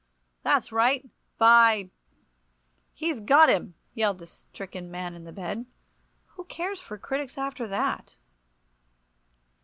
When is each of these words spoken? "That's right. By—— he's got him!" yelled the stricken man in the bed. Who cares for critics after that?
"That's 0.41 0.71
right. 0.71 1.07
By—— 1.37 1.91
he's 2.95 3.19
got 3.19 3.49
him!" 3.51 3.75
yelled 3.93 4.17
the 4.17 4.25
stricken 4.25 4.89
man 4.89 5.13
in 5.13 5.25
the 5.25 5.31
bed. 5.31 5.67
Who 6.29 6.45
cares 6.45 6.79
for 6.79 6.97
critics 6.97 7.37
after 7.37 7.67
that? 7.67 8.17